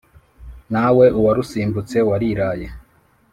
nawe 0.73 1.05
uwarusimbutse 1.19 1.97
wariraye 2.09 2.67